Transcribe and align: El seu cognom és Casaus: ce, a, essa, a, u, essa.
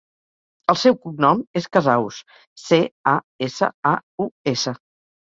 El 0.73 0.77
seu 0.83 0.95
cognom 1.01 1.43
és 1.61 1.67
Casaus: 1.77 2.17
ce, 2.63 2.79
a, 3.13 3.13
essa, 3.49 3.69
a, 3.91 3.93
u, 4.27 4.29
essa. 4.55 4.75